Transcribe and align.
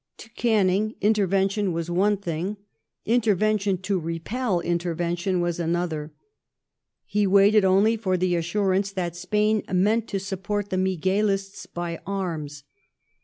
To 0.17 0.31
Canning 0.31 0.95
intervention 0.99 1.73
was 1.73 1.91
one 1.91 2.17
thing; 2.17 2.57
intervention 3.05 3.77
to 3.83 3.99
repel 3.99 4.59
intervention 4.59 5.41
was 5.41 5.59
another.' 5.59 6.11
He 7.05 7.27
waited 7.27 7.63
only 7.63 7.95
for 7.97 8.17
the 8.17 8.35
assur 8.35 8.73
ance 8.73 8.91
that 8.93 9.15
Spain 9.15 9.61
meant 9.71 10.07
to 10.07 10.19
support 10.19 10.71
the 10.71 10.77
Miguelists 10.77 11.67
by 11.71 11.99
arms. 12.07 12.63